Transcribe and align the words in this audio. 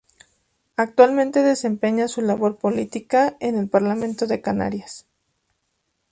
Actualmente 0.77 1.43
desempeña 1.43 2.07
su 2.07 2.23
labor 2.23 2.57
política 2.57 3.37
en 3.39 3.55
el 3.55 3.69
Parlamento 3.69 4.25
de 4.25 4.41
Canarias. 4.41 5.05